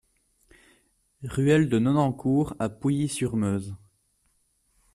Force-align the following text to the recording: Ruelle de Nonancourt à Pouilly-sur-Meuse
Ruelle 1.23 1.69
de 1.69 1.77
Nonancourt 1.77 2.55
à 2.57 2.69
Pouilly-sur-Meuse 2.69 3.75